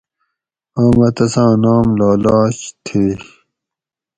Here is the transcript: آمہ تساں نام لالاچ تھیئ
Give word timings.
آمہ 0.81 1.09
تساں 1.15 1.53
نام 1.63 1.87
لالاچ 1.99 2.57
تھیئ 2.85 3.13